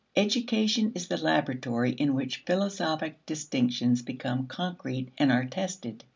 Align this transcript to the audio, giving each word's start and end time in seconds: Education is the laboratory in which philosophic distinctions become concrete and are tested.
Education 0.15 0.93
is 0.95 1.09
the 1.09 1.17
laboratory 1.17 1.91
in 1.91 2.15
which 2.15 2.37
philosophic 2.47 3.23
distinctions 3.27 4.01
become 4.01 4.47
concrete 4.47 5.09
and 5.19 5.31
are 5.31 5.45
tested. 5.45 6.03